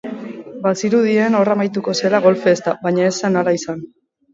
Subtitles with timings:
[0.63, 3.91] Bazirudien hor amaituko zela gol festa, baina ez zen ala izan.